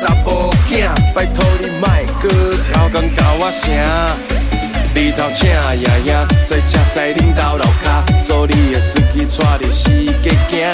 [0.00, 1.86] 查甫囝，拜托你莫
[2.22, 2.28] 搁
[2.62, 3.70] 挑工甲我声。
[4.94, 9.90] 日头请爷爷在车西恁兜楼骹，做你的司机带你四
[10.22, 10.72] 界行。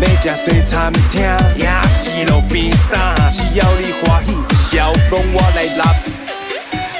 [0.00, 1.22] 要食西餐厅，
[1.56, 5.96] 也是路边摊，只要你欢喜，笑容我来揽。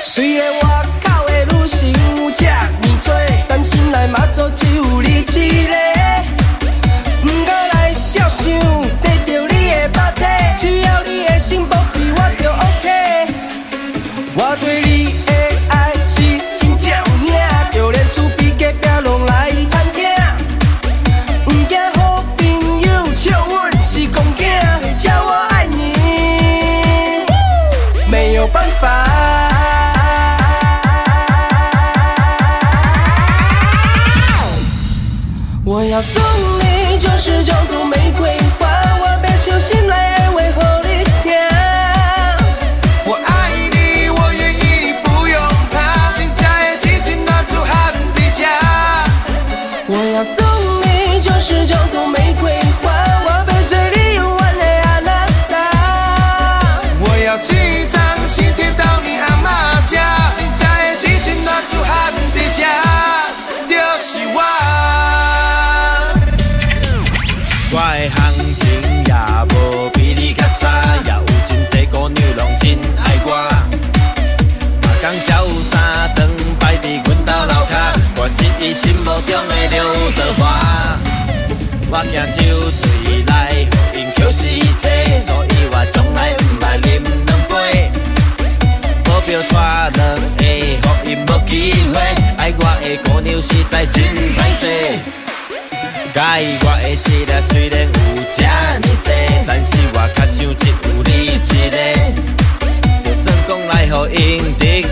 [0.02, 3.14] 虽然外口的女性有这呢多，
[3.46, 5.74] 但心内嘛做只有你一个。
[7.22, 8.52] 毋过来想想，
[9.00, 10.22] 得到你的肉体，
[11.48, 12.86] 心保庇我就 OK。
[14.34, 15.32] 我对你的
[15.70, 16.20] 爱是
[16.58, 17.32] 真正有影，
[17.72, 20.04] 就连厝边隔壁拢来探听。
[21.46, 22.46] 毋惊好朋
[22.82, 24.44] 友笑阮是公囝，
[24.98, 25.94] 叫我爱你，
[28.10, 29.06] 没有办法。
[35.64, 36.22] 我要送
[36.60, 38.68] 你九十九朵玫瑰花，
[39.00, 40.50] 我别求心来安慰
[81.90, 82.38] 我惊酒
[82.70, 84.84] 醉来，互因捡死体，
[85.26, 87.90] 所以我从来毋捌饮两杯。
[89.04, 89.56] 保镖带
[89.94, 89.98] 两
[90.36, 90.42] 个，
[90.82, 91.96] 互因无机会。
[92.36, 94.62] 爱我的姑娘实在真歹势。
[96.12, 97.88] 介意我的质量虽然有
[98.36, 99.08] 这呢多，
[99.46, 101.76] 但是我较想只有你一个。
[103.02, 104.16] 就算讲来互因
[104.58, 104.86] 得着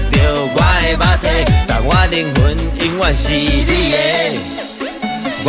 [0.54, 1.24] 我的肉体，
[1.68, 4.65] 但我灵魂永远是你的。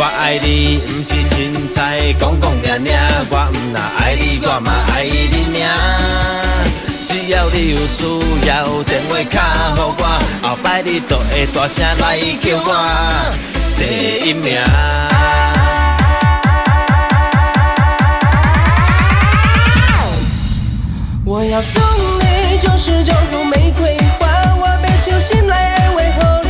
[0.00, 2.96] 我爱你，不是凊彩讲讲念念，
[3.30, 5.66] 我毋若爱你，我嘛爱你尔。
[7.08, 8.06] 只要你有需
[8.46, 10.04] 要，电话卡互我，
[10.40, 12.70] 后摆你就会大声来叫我
[13.76, 14.62] 第一名。
[21.24, 21.82] 我要送
[22.20, 24.28] 你九十九朵玫瑰花，
[24.60, 26.47] 我别求心来安慰后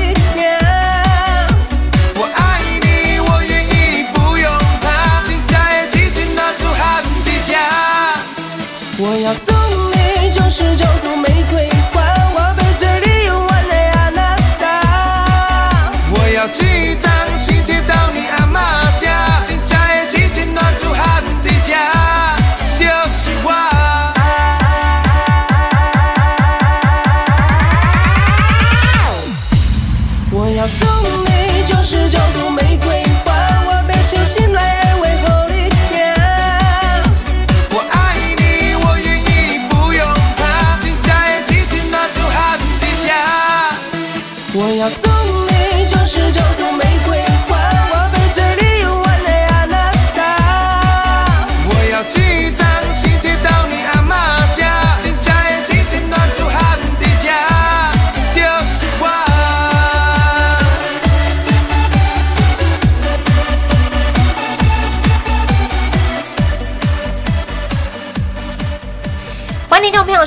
[9.01, 9.55] 我要送
[9.93, 12.03] 你九十九朵玫瑰花，
[12.35, 15.93] 我别做你永远的阿娜达。
[16.11, 21.73] 我要几张喜帖到你阿妈家，真正的痴情若做含伫这，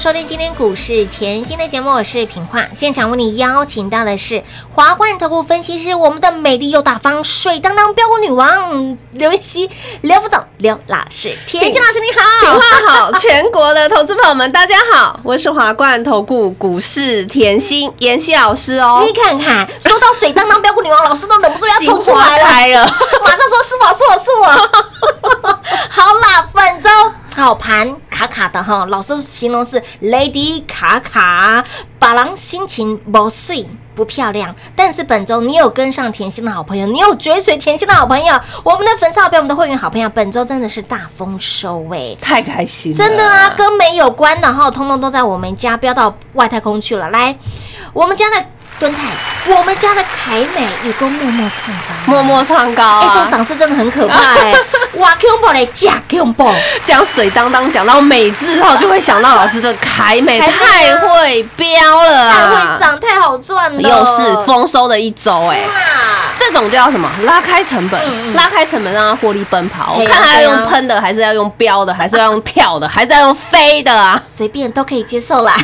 [0.01, 2.65] 收收听今天股市甜心的节目，我是品化。
[2.73, 4.43] 现场为你邀请到的是
[4.73, 9.69] 华冠投顾分析师，我们的美丽又大方、水当当标股女王刘妍希、
[10.01, 11.37] 刘副总、刘老师。
[11.45, 19.13] 甜心老师你好，品话好，全国的投资朋友们大家好，我是华冠投顾股市甜心妍希老师哦你。
[19.13, 22.83] 看看，说到水当当标股女王，老师都忍不住要冲出来了， 开了，
[23.23, 25.59] 马上说是我，是我，是我。
[25.89, 26.89] 好啦，本周
[27.35, 31.63] 好盘卡卡的哈，老师形容是 Lady 卡卡，
[31.97, 33.67] 把郎心情不碎。
[33.93, 47.09] 不漂亮，但是本周你有跟上甜心的好朋友，你有追随甜心的好朋友，我们的粉丝好朋友，我们的会员好朋友，本周真的是大丰收哎、太开心了，真的啊，跟美有关的哈，通通都在我们家飙到外太空去了。
[47.09, 47.35] 来，
[47.91, 48.43] 我们家的
[48.79, 49.11] 敦泰，
[49.53, 53.27] 我们家的凯美也都默默创高，默默创高哎、这种啊！
[53.31, 54.53] 涨势真的很可怕哎、
[54.97, 61.67] 哇 q b o 嘞，假 b o 讲水当当，讲到美字后，就会想到老师的凯美太会飙
[62.03, 62.79] 了啊太啊会！
[62.79, 65.59] 涨，太好赚了，又是丰收的一周哎。
[65.67, 66.20] 哇！
[66.47, 67.09] 这种叫什么？
[67.25, 69.95] 拉开成本，嗯嗯拉开成本让它获利奔跑。
[69.99, 74.21] 我看它要用喷的，还是要用飙的，还是要用跳的， 还是要用飞的啊？
[74.35, 75.55] 随便都可以接受啦。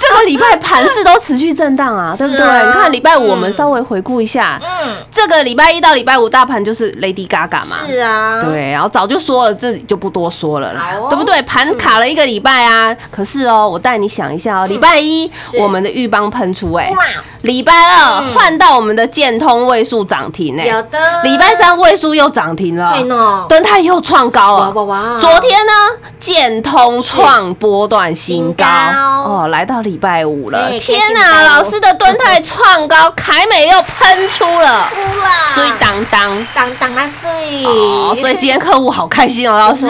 [0.00, 2.46] 这个礼拜盘势都持续震荡啊， 对不对？
[2.46, 7.76] 啊你看礼拜五我们稍微回顾一下，嗯，这个礼拜一到礼拜五大盘就是 Lady Gaga 嘛。
[7.86, 11.40] 是啊，对，然后早就说了，这里就不多说了啦对不对？
[11.42, 16.96] 盘卡了一个礼拜啊，可是哦，我带你想一下哦，礼拜一嗯我们的玉邦喷出哎，哇，
[17.42, 22.94] 礼拜二嗯换到我们的建通位数涨停呢，有的，礼拜三位数又涨停了。
[22.94, 24.70] 对，呢，敦泰又创高了。
[24.72, 25.18] 哇哇哇！
[25.20, 25.72] 昨天呢，
[26.18, 28.64] 建通创波段新高。
[28.66, 30.68] 哦，来到礼拜五了。
[30.80, 34.88] 天开心哪，高老师的敦泰创高，凯美又喷出了，
[35.54, 36.46] 所以当当。
[36.52, 39.86] 当当啊碎哦，所以今天客户好开心哦，老师。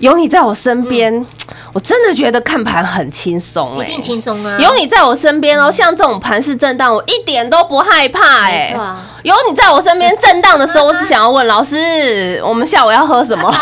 [0.00, 1.24] 有你在我身边，
[1.72, 8.76] 我真的觉得看盘很轻松哎一定，轻松啊，有你在我身边哦，像这种盘式震荡，我一点都不害怕哎。
[9.22, 13.54] 有你在我身边震荡的时候， 我只想要问老师，我们下午要喝什么？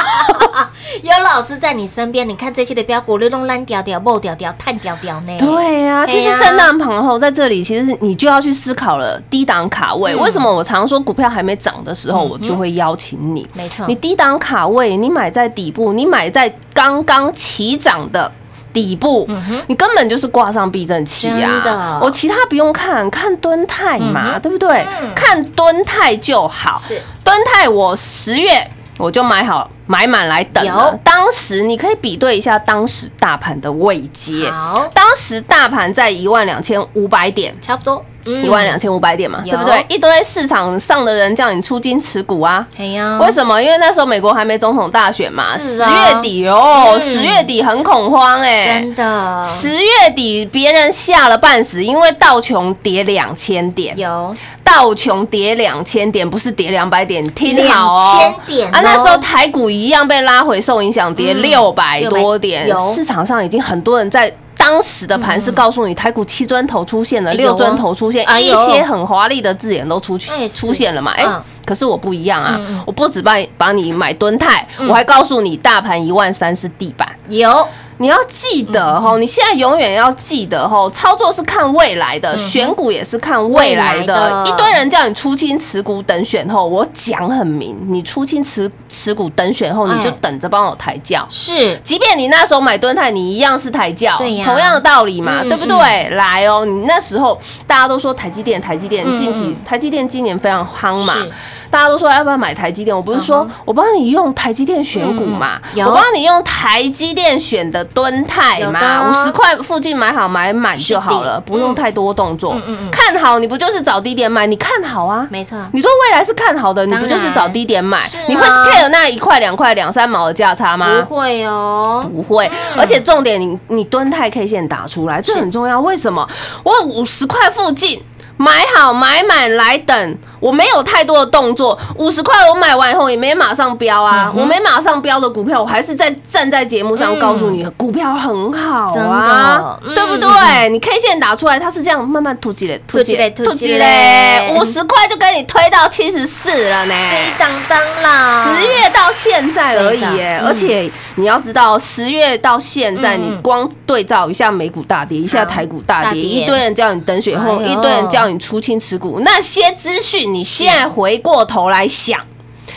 [1.03, 5.37] 有老师在你身边，你看这期的标股，绿龙烂屌屌、爆屌屌、探屌屌呢？
[5.39, 10.15] 对呀、其实震荡盘后在这里，其实你就要去思考了低档卡位。
[10.15, 13.47] 嗯为什么我常说股票还没涨的时候，我就会邀请你？
[13.55, 18.31] 没错你低档卡位，你买在底部，你买在刚刚起涨的。
[18.73, 19.29] 底部，
[19.67, 24.87] 你根本就是挂上避震器嗯真呀、的我其他不用看，看蹲泰嘛，嗯对不对？
[25.03, 26.81] 嗯看蹲泰就好。
[26.81, 28.65] 是敦泰，我十月
[28.97, 30.97] 我就买好买满来等了。
[31.03, 34.49] 当时你可以比对一下当时大盘的位阶，
[34.95, 37.53] 当时大盘在一万两千五百点。
[37.61, 39.51] 差不多，嗯一万两，千五百点嘛，有。
[39.51, 39.85] 对不对？
[39.89, 43.61] 一堆市场上的人叫你出金持股啊，哎呀，为什么？
[43.63, 47.01] 因为那时候美国还没总统大选嘛，十月底哦，嗯。
[47.01, 49.43] 十月底很恐慌哎、真的。
[49.43, 54.35] 十月底别人吓了半死，因为道琼跌两千点，有。
[54.63, 58.35] 道琼跌两千点，不是跌两百点，听好哦。
[58.47, 62.69] 2000点哦啊，那时候台股一样被拉回，受影响跌嗯六百多点。
[62.69, 64.33] 有，市场上已经很多人在。
[64.61, 71.13] 当时的盘是告诉你，台股七砖头出现了，哎六砖头出现，一些很华丽的字眼都出去出现了嘛？
[71.13, 77.09] 哎嗯，可是我不一样啊我不止帮你帮你买吨泰，我还告诉你大盘一万三是地板。
[77.29, 77.67] 有
[78.01, 84.43] 你要记得嗯，你现在永远要记得哈，操作是看未来的，选股也是看未来的。
[84.47, 91.27] 一堆人叫你出清持股等选后，我讲很明，你出清持持股等选后，哎你就等着帮我抬轿。
[91.29, 91.79] 是。
[91.85, 94.47] 即便你那时候买吨泰，你一样是抬轿，对呀。
[94.47, 96.09] 同样的道理嘛，嗯对不对？
[96.15, 99.57] 来哦，你那时候大家都说台积电，台积电嗯近期嗯。
[99.63, 101.13] 台积电今年非常夯嘛。
[101.13, 101.31] 是，
[101.71, 102.95] 大家都说要不要买台积电？
[102.95, 112.57] 我不是说嗯我帮你用台积电选股嘛嗯，我帮你用台积电选的吨泰嘛，五十块附近买好买满就好了，不用太多动作。
[112.91, 114.47] 看好你不就是找低点买？
[114.47, 118.11] 你看好啊，没错，你说未来是看好的，你不就是找低点买啊？
[118.29, 121.03] 你会 care 那一块两块两三毛的价差吗？
[121.09, 125.81] 不会哦，不会，而且重点你你蹲泰 K 线打出来，这很重要。
[125.81, 126.27] 为什么？
[126.65, 128.03] 我五十块附近
[128.41, 131.79] 买好买满来等，我没有太多的动作。
[131.97, 140.69] 五十块我买完以后也没马上飙啊，我没马上飙的股票，我还是在站在节目上告诉你，股票很好真啊的，对不嗯对？
[140.71, 146.95] 你 K 线打出来，它是这样慢慢突击嘞，突击嘞突击嘞嘞，五十块就给你推到七十四了呢。
[147.13, 148.47] 谁当当啦？
[148.57, 150.03] 十月到现在而已
[150.43, 162.19] 而且你要知道，十月到现在，你光对照一下美股大跌，一下台股大跌，一堆人叫你等雪后，一堆人叫你出清持股，那些资讯，你现在回过头来想，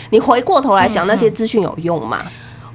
[0.10, 2.20] 你回过头来想，那些资讯有用吗？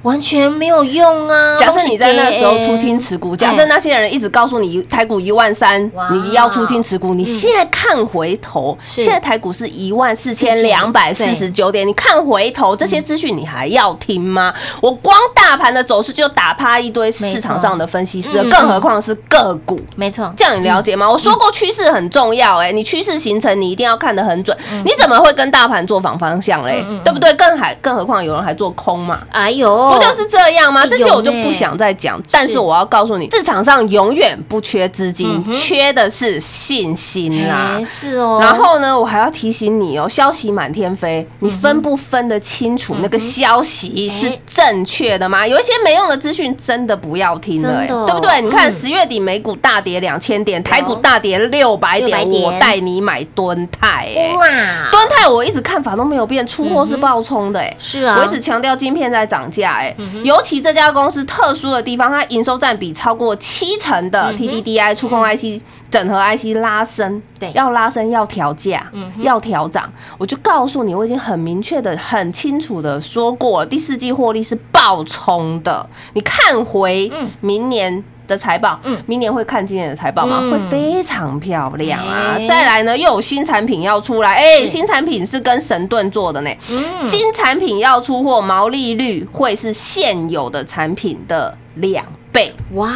[0.03, 1.57] 完全没有用啊！
[1.57, 14.53] 假设你在那时候出清，持股，假设那些人一直告诉你台股一万三，你要出清持股，你现在看回头，现在台股是一万四千两百四十九点，你看回头这些资讯你还要听吗？
[14.81, 19.79] 我光大盘的走势就打趴一堆市场上的分析师更何况是个股。
[19.95, 21.09] 没错，这样你了解吗？
[21.09, 26.85] 我说过趋势很重要，哎，你趋势形成你一定要看得很准，嗯你怎么会跟大盘做反方向嘞？
[27.03, 27.33] 对不对？
[27.33, 29.19] 更还更何况有人还做空嘛？
[29.31, 30.81] 哎呦，不就是这样吗？
[30.83, 37.85] 哎这些我就不想再讲，但是我要告诉你，市场上永远不缺资金，缺的是信心啦哎。
[37.85, 45.45] 是哦，然后呢，我还要提醒你哦，消息满天飞，你分不分得清楚那个消息是正确的吗？
[45.45, 48.41] 有一些没用的资讯真的不要听了，哎对不对？
[48.41, 48.71] 你看嗯。
[48.79, 52.43] 十月底美股大跌两千点，台股大跌六百点，600点。
[52.43, 54.47] 我带你买蹲泰，哎，哇，
[54.89, 57.75] 蹲泰我一直看法都没有变，出货是爆冲的，哎。
[57.77, 67.51] 是啊，我一直强调晶片在涨价，哎，尤其这家公司特殊的地方，它营收占比超过七成的 TDDI 触控 IC 整合 IC 拉升，对。
[67.53, 78.03] 要拉升要调价，要调涨，我就告诉你，我已经很明确的、很清楚的说过了，第四季获利是爆冲的，你看回明年。
[78.29, 78.97] 的财报，嗯。
[79.05, 80.39] 明年会看今年的财报吗？
[80.41, 80.51] 嗯。
[80.51, 82.35] 会非常漂亮啊！
[82.37, 82.47] 哎。
[82.47, 87.03] 再来呢，又有新产品要出来，哎，新产品是跟神盾做的呢，嗯。
[87.03, 92.53] 新产品要出货，毛利率会是现有的产品的两倍。
[92.73, 92.89] 哇，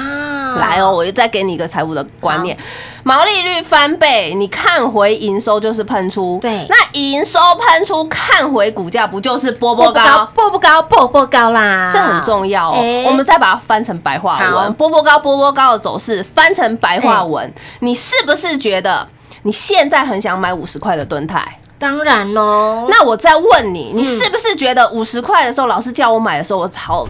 [0.59, 2.57] 来哦，我就再给你一个财务的观念，
[3.03, 6.65] 毛利率翻倍，你看回营收就是喷出，对。
[6.69, 10.25] 那营收喷出，看回股价不就是波波波高？
[10.35, 12.75] 波波高，波波高啦，这很重要哦。
[12.77, 13.03] 哎。
[13.05, 19.07] 我们再把它翻成白话文，波波高波波高的走势翻成白话文，你是不是觉得
[19.43, 21.59] 你现在很想买五十块的盾泰？
[21.79, 27.05] 当然喽，那我再问你，你是不是觉得五十块的时候，老师叫我买的时候，我好，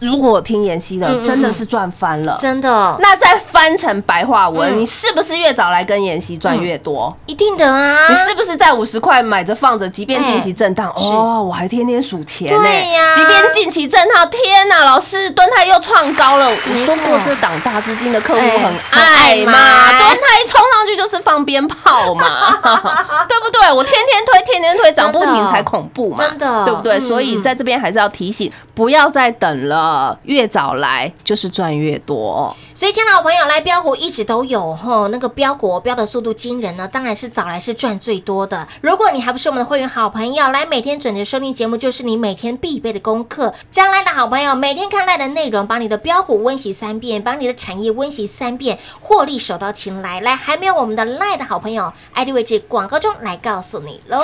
[0.00, 2.36] 如果我听妍希的，真的是赚翻了。
[2.40, 2.96] 真的。
[3.00, 4.78] 那再翻成白话文，嗯。
[4.78, 7.16] 你是不是越早来跟妍希赚越多？
[7.26, 13.14] 一定的啊，你是不是在五十块买着放着，即便近期震荡，是哦，我还天天数钱呢、对呀。
[13.14, 16.48] 即便近期震荡，天哪，老师蹲泰又创高了。
[16.48, 22.58] 我说过这档大资金的客户哎很很爱爱嘛，买敦泰冲上去就是放鞭炮嘛，
[23.28, 23.72] 对不对？
[23.72, 26.64] 我天天推，天天推，涨不停才恐怖嘛，真的。
[26.64, 26.98] 对不对？
[26.98, 32.56] 嗯所以在这边还是要提醒，不要再等了，越早来就是赚越多。
[32.74, 38.66] 所以，亲爱的好朋友，来标股一直都有吼，那个标股标的速度惊人呢，当然是早来是赚最多的。
[38.80, 43.52] 如果你还不是我们的会员好朋友，来每天准时收听节目，就是你每天必备的功课。
[43.70, 50.20] 将来的好朋友，每天看赖的内容，把你的标股温习三遍，把你的产业温习三遍，获利手到擒来。
[50.20, 54.22] 来，还没有我们的赖的好朋友，ID 位置广告中来告诉你喽。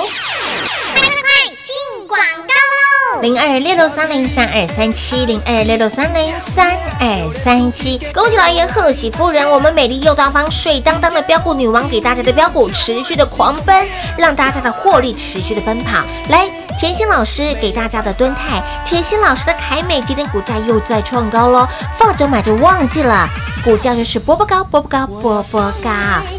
[3.21, 13.85] 零二六六三零三二三七零二六六三零三二三七，恭喜老爷，贺喜夫人，我们美丽又大方、水当当的标股女王给大家的标股持续的狂奔，
[14.17, 16.03] 让大家的获利持续的奔跑。
[16.29, 21.67] 来，甜心老师给大家的蹲泰，甜心老师的凯美今天股价又在创高喽，
[21.97, 23.27] 放着买着忘记了。
[23.63, 25.89] 股价就是波波高，波波高，波波高。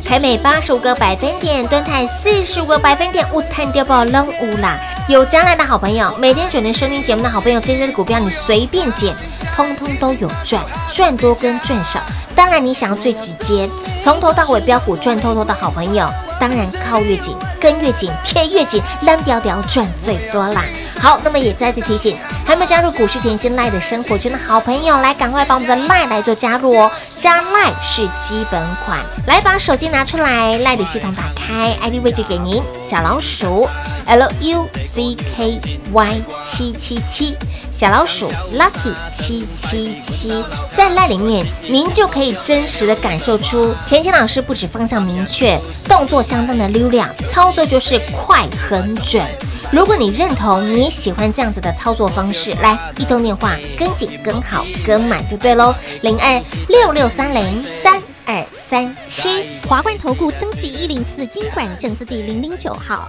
[0.04, 4.78] 凯美八十五个百分点，蹲泰四十五个百分点，勿探掉爆扔乌啦！
[5.08, 9.14] 有将来的好朋友，每天准时收听节目的好朋友，这些的股票你随便捡，
[9.56, 10.62] 通通都有赚，
[10.92, 11.98] 赚多跟赚少。
[12.36, 13.68] 当然，你想要最直接，
[14.04, 16.08] 从头到尾标股赚透透的好朋友，
[16.40, 20.62] 当然靠越紧，跟越紧，贴越紧，蓝条条赚最多啦。
[20.98, 22.16] 好，那么也再次提醒，
[22.46, 26.90] 还没加入股市甜心赖的生活圈的好朋友，来赶快把我们的赖来做加入哦。
[27.18, 33.68] 加赖是基本款，来把手机拿出来，赖的系统打开，ID 位置给您，小老鼠
[34.06, 35.60] L U C K
[35.92, 37.36] Y 七七七。
[37.76, 40.42] 小老鼠 Lucky 七七七，
[40.72, 49.22] 在赖里面，您就可以真实的感受出甜心老师不止方向明确，动作相当的溜亮，操作就是快很准。
[49.70, 59.44] 如果你认同，你也喜欢这样子的操作方式，来一通电话跟紧、跟好、跟满就对喽，零二六六三零三二三七。
[59.68, 63.06] 华冠投顾登记一零四经管证字第零零九号。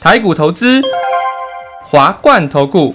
[0.00, 0.80] 台股投资，
[1.82, 2.94] 华冠投顾。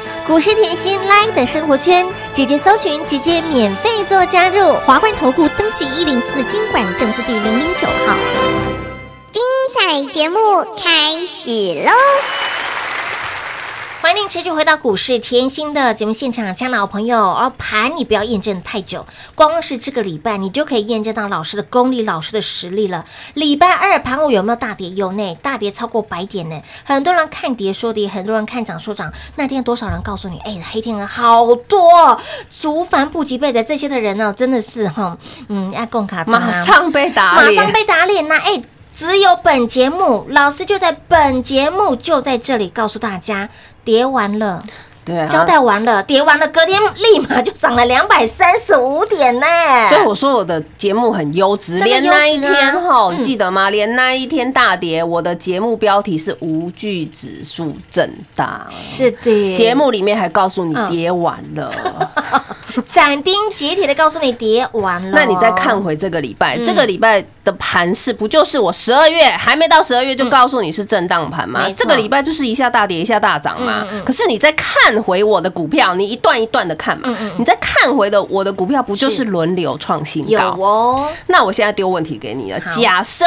[0.33, 4.73] 我是甜心 Live 的生活圈，直接搜寻，直接免费做加入。
[4.85, 8.15] 华冠投顾登记一零四经管证字第零零九号。
[9.33, 10.37] 精彩节目
[10.81, 11.49] 开始
[11.83, 11.91] 喽！
[14.01, 17.31] 欢迎您持续回到股市甜心的节目现场，亲爱的好朋友。
[17.33, 19.05] 而盘你不要验证太久，
[19.35, 23.05] 光是这个礼拜你就可以验证到老师的功力、老师的实力了。
[23.35, 24.89] 礼拜二盘我有没有大跌？
[24.89, 26.59] 有呢，大跌超过百点呢。
[26.83, 29.13] 很多人看跌说跌，很多人看涨说涨。
[29.35, 35.15] 那天多少人告诉你，哎，黑天鹅好多，足凡不及备的这些的人呢，真的是哈，
[35.47, 38.63] 嗯，要共卡马上被打马上被打脸呐，哎。
[38.93, 43.49] 只有本节目，老师就在本节目就在这里告诉大家，
[43.83, 44.63] 跌完了，
[45.03, 49.45] 对啊，交代完了，跌完了，隔天立马就涨了两百三十五点呢。
[49.89, 53.69] 所以我说我的节目很优质，连那一天哈，记得吗？
[53.69, 61.71] 连那一天大跌，我的节目标题是无惧指数震荡，是的，节目里面还告诉你跌完了。
[62.85, 65.11] 斩钉截铁的告诉你，跌完了。
[65.13, 71.67] 那你再看回这个礼拜，这个礼拜的盘势不就是我十二月还没到十二月就告诉你是震荡盘吗？
[71.75, 73.85] 这个礼拜就是一下大跌一下大涨嘛。
[74.05, 77.17] 可是你再看回我的股票，你一段一段的看嘛。
[77.37, 80.55] 你再看回的我的股票，不就是轮流创新高？
[80.57, 81.07] 有哦。
[81.27, 83.25] 那我现在丢问题给你了，假设。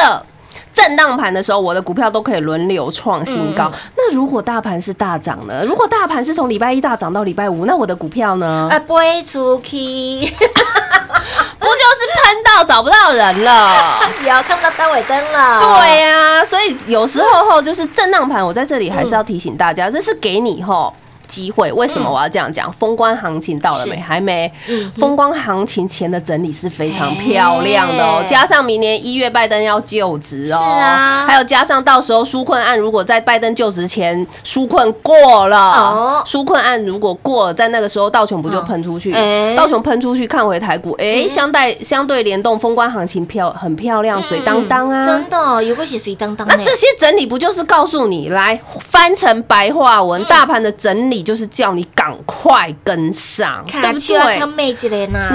[0.75, 3.71] 震荡盘的时候，我的股票都可以轮流创新高。
[3.95, 5.63] 那如果大盘是大涨呢？
[5.65, 8.67] 如果大盘是从礼拜一大涨到礼拜五，那我的股票呢？
[8.69, 9.71] 啊，不会出去，
[10.27, 13.99] 不就是喷到找不到人了？
[14.21, 15.79] 有看不到车尾灯了？
[15.79, 20.93] 对呀，所以有时候吼，就是震荡盘，我在这里还是要提醒大家，这是给你吼。
[21.27, 22.71] 机会为什么我要这样讲？
[22.73, 23.95] 封关行情到了没？
[23.97, 24.51] 还没。
[24.95, 39.13] 封关行情前的整理是非常漂亮的哦，加上明年一月拜登要就职哦，是啊，还有加上到时候纾困案如果在拜登就职前纾困过了，哦，纾困案如果过了，在那个时候道琼不就喷出去？
[39.55, 46.47] 道琼喷出去，看回台股，哎，相对相对联动，封关行情漂很漂亮，水当当啊，真的有个是水当当。
[46.47, 51.14] 那这些整理不就是告诉你，来翻成白话文，大盘的整理。
[51.23, 54.39] 就是叫你赶快跟上，对不对？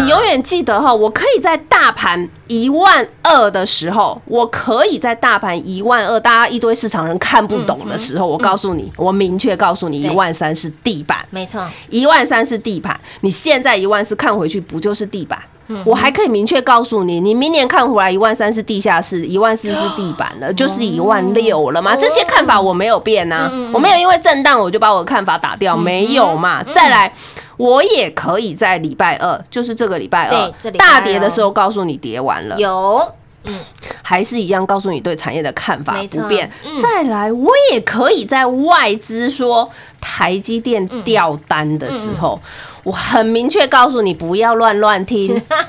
[0.02, 12.98] 你永远记得哈，我可以在大盘一万二的时候，我可以在大盘一万二，大家一堆市场人看不懂的时候，我告诉你，我明确告诉你，一万三是地板，没错，一万三是地板。
[13.20, 15.38] 你现在一万四看回去，不就是地板？
[15.85, 21.94] 我还可以明确告诉你，你明年看回来一万三是地下室，一万四是地板了，就是一万六了嘛？
[21.96, 26.62] 这些看法我没有变呐，我没有因为震荡我就把我的看法打掉，没有嘛？
[26.62, 27.12] 再来，
[27.56, 33.06] 我也可以在礼拜二，就是这个礼拜二大跌的时候告诉你跌完了，有，
[33.44, 33.59] 嗯，
[34.02, 36.50] 还是一样告诉你对产业的看法不变。
[36.83, 42.40] 再来，我也可以在外资说台积电掉单的时候。
[42.82, 45.68] 我很明确告诉你，不要乱乱听， 不要乱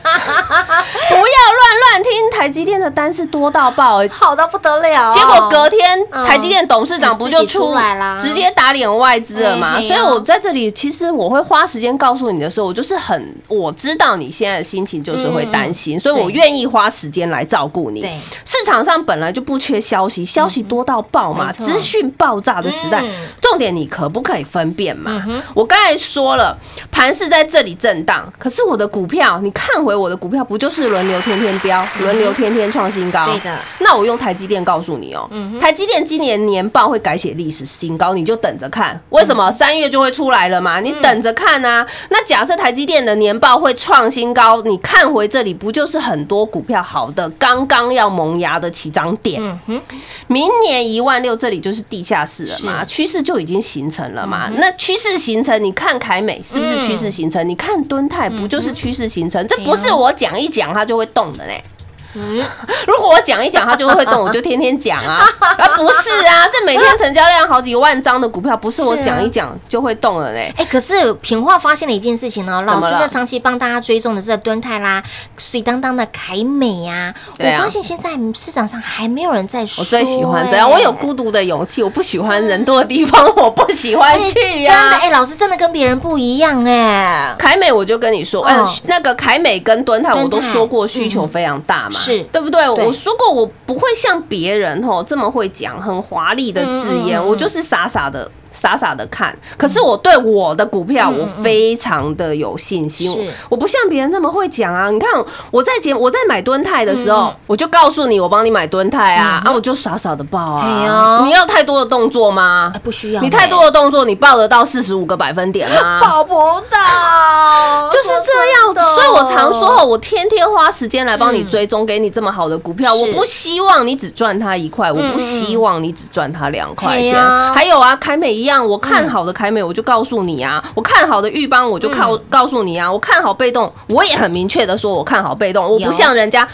[1.79, 2.11] 乱听。
[2.31, 5.11] 台积电的单是多到爆，好到不得了。
[5.11, 9.79] 结果隔天台积电董事长不就出来了，直接打脸外资了嘛？
[9.81, 18.01] 所以我在这里，其实我会花时间告诉你的时候，我就是很我知道你现在的心情就是会担心，所以我愿意花时间来照顾你。
[18.45, 23.03] 市场上本来就不缺消息，消息多到爆嘛，资讯爆炸的时代，
[23.41, 25.23] 重点你可不可以分辨嘛？
[25.53, 26.57] 我刚才说了。
[27.01, 33.25] 盘是在这里震荡，可是我的股票，你看回我的股票，不就是轮流天天飙，轮流天天创新高？
[33.25, 33.57] 对的。
[33.79, 35.27] 那我用台积电告诉你哦，
[35.59, 39.01] 台积电今年年报会改写历史新高，你就等着看。
[39.09, 40.79] 为什么三月就会出来了嘛？
[40.79, 41.83] 你等着看啊。
[42.11, 49.41] 那假设台积电的年报会创新高，你看回这里，不就是很多股票好的刚刚要萌芽的起涨点？
[49.41, 49.81] 嗯哼。
[50.27, 52.85] 明年一万六，这里就是地下室了嘛？
[52.85, 54.47] 趋势就已经形成了嘛？
[54.57, 56.90] 那趋势形成，你看凯美是不是？
[56.91, 59.45] 趋势形成，你看敦泰不就是趋势形成？
[59.47, 61.63] 这不是我讲一讲它就会动的嘞。
[62.13, 62.43] 嗯，
[62.87, 65.23] 如果我讲一讲它就会动，我就天天讲啊。
[65.39, 70.53] 啊，不是啊，这每天成交量好几万张的股票，不是我讲一讲就会动了嘞。
[70.57, 75.03] 哎，可是平化发现了一件事情哦，老师呢长期帮大家追踪的这敦泰啦、
[75.37, 79.81] 水当当的凯美呀，我发现现在市场上还没有人在说。
[79.83, 84.99] 我最喜欢这哎样，我有孤独的勇气，我不喜欢人多的地方，我不喜欢哎去真的啊。
[85.01, 87.33] 哎，老师真的跟别人不一样哎。
[87.37, 92.61] 凯美，我就跟你说，嗯哦，那个凯美跟敦泰，敦泰我都说过需求非常大嘛，是对不对？
[92.75, 98.29] 对我说过，我不会像别人吼这么会讲很华丽的字眼，嗯嗯嗯我就是傻傻的。
[98.61, 103.11] 傻傻的看，可是我对我的股票，嗯我非常的有信心。
[103.11, 104.91] 是我我不像别人那么会讲啊！
[104.91, 105.09] 你看
[105.49, 111.17] 我在节我在买蹲泰的时嗯候，我就告诉你，我帮你买蹲泰啊，啊，我就傻傻的报哎啊。
[111.21, 112.79] 呦你要太多的动作吗哎？
[112.83, 115.99] 不需要，你太多的动作，你报得到四十五个百分点吗？
[116.05, 116.33] 报不
[116.69, 127.15] 到，就是这样，的所以我常说哦，我天天花时间来帮你追踪，给你这么好的股票，是我不希望你只赚它一块，我不希望你只赚它两块钱。
[127.53, 136.47] 还有啊，凯美一样，我看好的凯美，我就告诉你啊，我看好的玉邦，我就告告诉你啊，我看好被动，我也很明确的说，我看好被动，我不像人家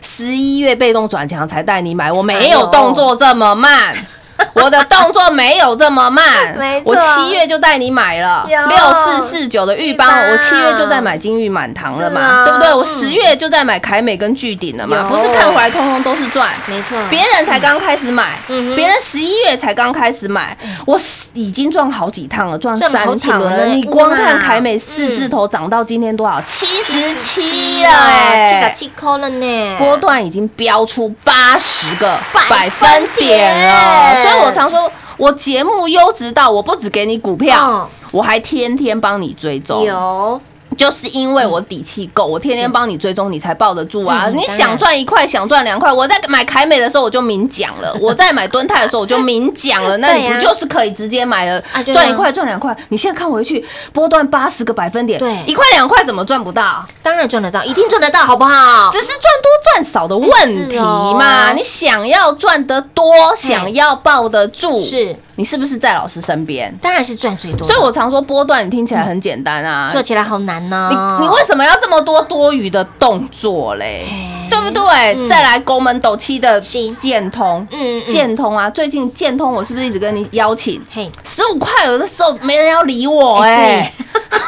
[0.00, 3.94] 十一月被动转强才带你买，我没有动作这么慢。
[4.62, 6.24] 我的动作没有这么慢。
[6.58, 6.92] 没，错。
[6.92, 8.66] 我七月就带你买了有。
[8.66, 12.44] 六四四九的玉邦，我七月就在买金玉满堂了嘛，啊。
[12.44, 12.72] 对不对？
[12.74, 16.48] 我嗯十月就在买凯美跟巨鼎了嘛，不是看回来通通都是赚。
[16.66, 18.38] 没错，别人才刚开始买
[18.74, 20.98] 别人十一月才刚开始买，我
[21.34, 23.56] 已经赚好几趟了，赚三趟了。
[23.56, 26.40] 了你光看凯美四字头涨到今天多少？
[26.46, 28.62] 七十七了七哎。
[28.62, 28.74] 个！
[28.74, 39.82] 七扣了呢，波段已经飙出八十个百百分点点了，所以我常说，我节目优质到我不只给你股票嗯，我还天天帮你追踪。
[39.84, 40.40] 有
[40.76, 44.28] 就是因为我底气够，我天天帮你追踪，你才抱得住啊！
[44.28, 52.76] 你想赚一块，想赚两块，我在买凯美的时候我就明讲了， 我在买敦泰的时候我就明讲了，那你不就是可以直接买了赚一块赚两块？
[52.88, 56.84] 你现在看回去，波段八十个百分点，对一块两块怎么赚不到？
[57.02, 58.90] 当然赚得到，一定赚得到，好不好？
[58.92, 61.52] 只是赚多赚少的问题嘛。
[61.52, 66.74] 你想要赚得多，想要抱得住，是，你是不是在老师身边？
[66.82, 70.88] 当然是赚最多，所以我常说波段，你听起来很简单啊，做起来好难呢。
[70.90, 74.06] 你你为什么要这么多多余的动作嘞？
[74.50, 75.14] 对不对？
[75.16, 75.28] 嗯。
[75.28, 76.90] 再来勾门斗七的是。
[76.92, 78.06] 建通，嗯嗯。
[78.06, 80.82] 建通啊，最近建通我是不是一直跟你邀请？
[80.90, 83.92] 嘿，十五块有的时候没人要理我哎、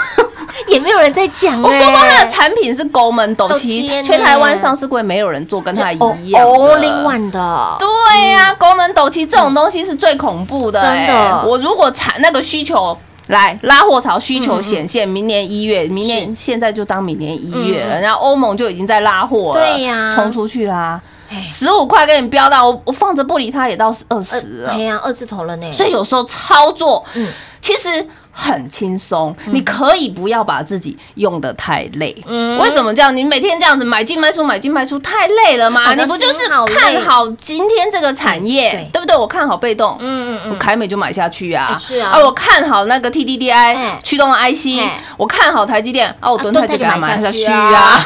[0.67, 7.77] 也没有人在讲我说过哎它的产品是勾门斗斗七全台湾上市柜没有人做跟他一哦样的。
[7.79, 11.13] 对呀、勾门斗气这种东西是最恐怖的、真的。
[11.13, 12.97] 欸我如果产那个需求。
[13.29, 20.13] 来拉货潮需求显现，明年一月，明年现在就当明年一月了，然后欧盟就已经在拉货了，对呀。
[20.15, 21.01] 冲出去啦。
[21.31, 24.71] 哎，十五块给你飙到，我我放着不理它也到二十了。
[24.71, 27.29] 哎，呀，二字头了呢，所以有时候操作，嗯。
[27.61, 28.07] 其实
[28.41, 32.17] 很轻松，你可以不要把自己用的太累。
[32.29, 32.57] 嗯。
[32.59, 33.15] 为什么这样？
[33.15, 35.93] 你每天这样子买进卖出，买进卖出，太累了吗？
[35.93, 39.17] 你不就是看好今天这个产业对，不对？
[39.17, 41.73] 我看好被动，嗯嗯我凯美就买下去啊。
[41.75, 41.79] 哎。
[41.81, 42.17] 是啊。
[42.17, 43.99] 我看好那个 TDDI 哎。
[44.05, 45.03] 驱动 IC，哎。
[45.17, 48.01] 我看好台积电，啊，我啊蹲泰就给它买买下去啊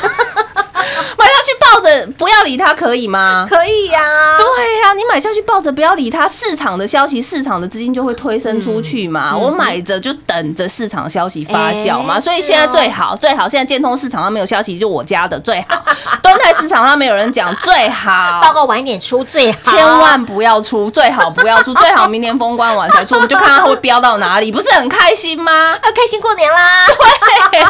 [1.62, 3.46] 抱着，不要理他，可以吗？
[3.48, 4.00] 可以呀，
[4.36, 6.26] 对呀、你买下去抱着，不要理他。
[6.28, 9.36] 市场的消息，市场的资金就会推升出去嘛。
[9.36, 12.18] 我买着就等着市场消息发酵嘛。
[12.18, 15.82] 所以现在最好最好，现在建通市场上没有消息，就我家的最好。
[16.22, 18.52] 端泰市场上没有人讲最好报。
[18.52, 25.72] 告晚一点出最好，千万不要出，最好不要出，最好明年封关完才出，我们就看它会飙到哪里，不是很开心吗？
[25.82, 27.62] 要开心过年啦，对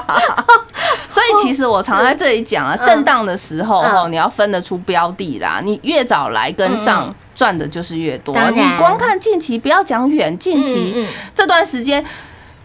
[1.10, 3.96] 所以其实我常在这里讲啊，震荡的时候嗯。
[3.96, 7.14] 哦，你要分得出标的啦，你越早来跟上。
[7.32, 8.36] 赚的就是越多。
[8.50, 12.04] 你光看近期，不要讲远，近期这段时间，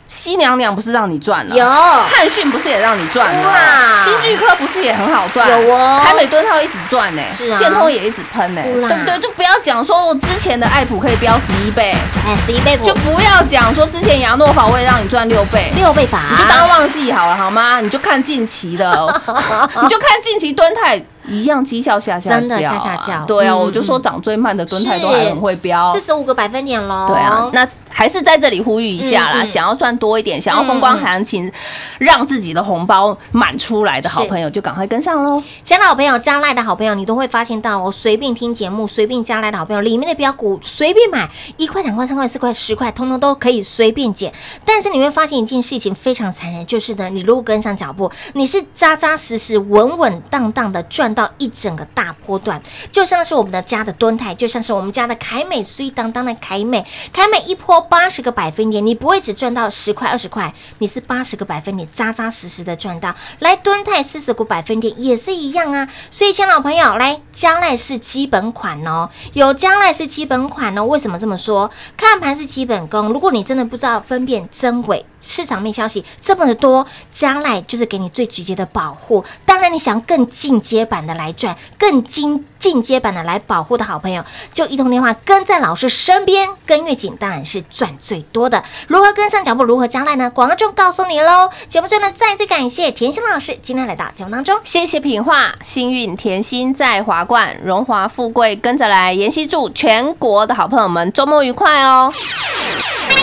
[0.05, 1.65] 西娘娘不是让你赚了，有。
[1.65, 4.03] 汉逊不是也让你赚了，哇。
[4.03, 6.01] 新巨科不是也很好赚，有哦。
[6.05, 7.57] 台美敦套一直赚呢，是啊。
[7.57, 9.19] 建通也一直喷呢，对不对？
[9.19, 11.95] 就不要讲说我之前的爱普可以飙十一倍，
[12.27, 17.79] 哎，十一倍就不要讲说之前亚诺法我也让你赚六倍，六倍法，你就当忘记好了，好吗？
[17.81, 19.21] 你就看近期的，
[19.81, 23.25] 你就看近期敦泰一样绩效下下真的下下叫。
[23.25, 23.59] 对啊，嗯。
[23.59, 25.91] 我就说涨最慢的敦泰都还很会飙。
[25.93, 31.49] 四十五个百分点喽，对啊，那还是在这里呼吁一下啦，嗯嗯想要赚多一点，想要风光行情，
[31.97, 35.41] 让自己的红包满出来的好朋友，就赶快跟上喽。
[35.63, 44.33] 加的好朋友、加赖的好朋友，你都会发现到我，随便听节目、随便加赖的好朋友，里面的标股随便买，一块、两块、三块、四块、十块，通通都可以随便捡。
[44.65, 63.15] 但是你会发现一件事情非常残忍，就是呢，你如果跟上脚步，你是扎扎实实、稳稳当当的赚到一整个大波段，就像是我们的家的蹲泰，就像是我们家的凯美，虽当当的凯美，凯美一波八十个百分点，你不会只赚到十块、二十块，你是八十个百分点，扎扎实实的赚到。
[63.39, 70.85] 来敦泰四十个百分点也是一样啊，所以，亲老朋友，来加赖是基本款哦，有加赖是基本款哦。
[70.85, 71.71] 为什么这么说？
[71.95, 75.05] 看盘是基本功，如果你真的不知道分辨真伪。
[75.25, 79.25] 市场面消息这么的多，加赖就是给你最直接的保护。
[79.45, 88.63] 当然，你想更进阶版的来赚，更进进阶版的来保护的好朋友，就一通电话跟在老师身边，跟越紧当然是赚最多的。
[88.87, 90.29] 如何跟上脚步，如何加赖呢？
[90.29, 91.49] 广告中告诉你喽。
[91.67, 94.59] 节目中呢，再次感谢甜心老师今天来到节目当中。
[94.63, 99.13] 谢谢品画，幸运甜心在华冠，荣华富贵跟着来。
[99.15, 102.11] 妍希祝全国的好朋友们周末愉快哦！
[102.11, 103.15] 快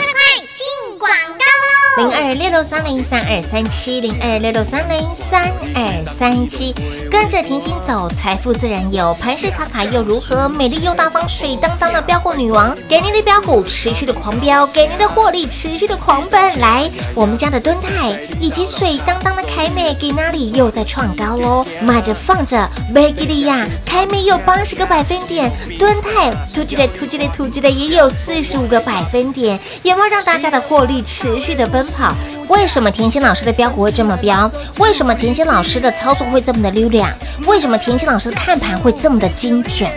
[0.55, 1.72] 进广告喽！
[1.99, 6.75] 零二六六三零三二三七零二六六三零三二三七，
[7.11, 9.13] 跟着甜心走，财富自然有。
[9.17, 10.49] 盘势卡卡又如何？
[10.49, 16.59] 美丽又大方，水当当的标股女王，给您的标股持续的狂飙，给您的获利持续的狂奔。
[16.61, 21.67] 来，我们家的敦泰以及水当当的凯美，给哪里又在创高喽？
[21.83, 32.15] 卖着放着，贝吉利亚凯美有八十个百分点，敦泰突击的突击的突击的也有四十五个百分点，有没有让大家的获利持续的奔跑？
[32.49, 34.51] 为什么甜心老师的标股会这么标？
[34.79, 37.11] 为什么甜心老师的操作会这么的溜亮？
[37.47, 39.91] 为什么甜心老师看盘会这么的精准？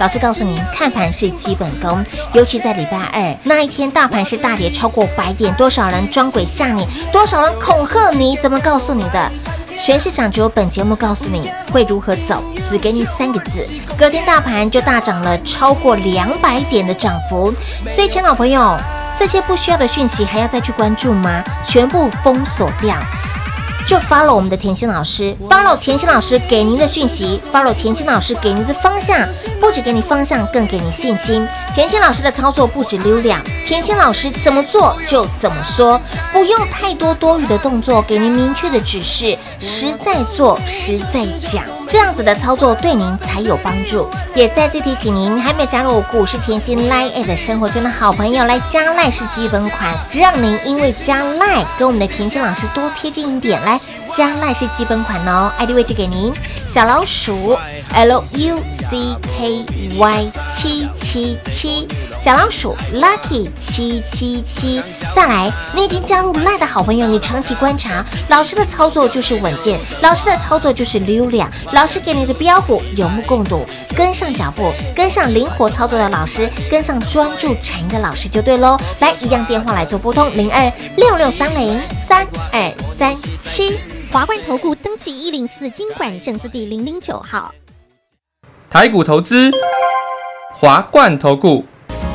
[0.00, 8.36] 老师告诉您，看盘是基本功，尤其在礼拜二那一天，大盘是大跌超过百点，多少人装鬼吓你，多少人恐吓你？
[8.38, 9.30] 怎么告诉你的？
[9.82, 13.72] 全市场只有本节目告诉你会如何走，只给你三个字。
[13.98, 17.52] 隔天大盘就大涨了超过两百点的涨幅，
[17.88, 18.76] 所以，亲老朋友，
[19.18, 21.42] 这些不需要的讯息还要再去关注吗？
[21.66, 22.96] 全部封锁掉。
[23.86, 29.26] 就 follow 我们的甜心老师，follow 甜心老师给您的讯息，follow 甜心老师给您的方向，
[29.60, 31.48] 不止给你方向，更给你信心。
[31.74, 36.00] 甜心老师的操作不止溜亮，甜心老师怎么做就怎么说，
[36.32, 41.79] 不用太多多余的动作，给您明确的指示，实在做，实在讲。
[41.90, 44.08] 这样子的操作对您才有帮助。
[44.36, 53.60] 也再次提醒您，还没有加入股市甜心 Line 的生活圈的好朋友，来加赖是基本款，让您因为加赖跟我们的甜心老师多贴近一点。
[53.64, 53.76] 来
[54.16, 56.32] 加赖是基本款哦，ID 位置给您，
[56.66, 57.56] 小老鼠
[57.94, 59.64] L U C K
[59.96, 61.86] Y 七七七，
[62.18, 64.82] 小老鼠 Lucky 七七七。
[65.14, 71.50] 再来，你已经加入赖的好朋友，你长期观察老师的操作就是稳健，老师的操作就是溜亮。
[71.72, 73.64] 老师给你的标股有目共睹，
[73.96, 78.76] 跟上脚步，跟上灵活操作的老师，跟上专注产业的老师就对喽。
[78.98, 83.78] 来，一样电话来做拨通零二六六三零三二三七。
[84.12, 87.54] 华冠投顾登记一零四经管证字第零零九号。
[88.68, 89.52] 台股投资，
[90.52, 91.64] 华冠投顾。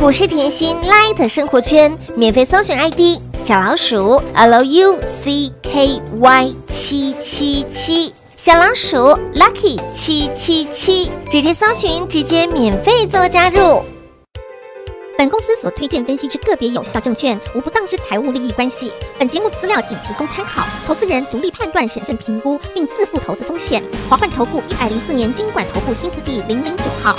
[0.00, 8.96] 股市甜心 Light 生活圈免费搜寻 ID 小老鼠 L U C K Y 七七七，小老鼠
[9.34, 13.84] Lucky 七七七，直接搜寻，直接免费做加入。
[15.18, 18.90] 本公司所推荐分析之个别有效证券，无不当之财务利益关系。
[19.18, 23.84] 本节目资料仅提供参考，投资人独立判断、审慎评估，并自负投资风险。
[24.08, 27.14] 华冠投顾一百零四年经管投顾新字第零零九号。